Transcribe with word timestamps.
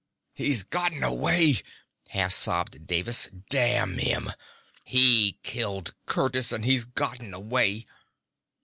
"He's 0.33 0.63
gotten 0.63 1.03
away," 1.03 1.57
half 2.09 2.31
sobbed 2.33 2.87
Davis. 2.87 3.29
"Damn 3.51 3.99
him! 3.99 4.31
He 4.83 5.37
killed 5.43 5.93
Curtiss, 6.07 6.51
and 6.51 6.65
he's 6.65 6.85
gotten 6.85 7.35
away!" 7.35 7.85